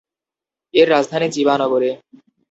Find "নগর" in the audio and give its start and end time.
1.57-1.83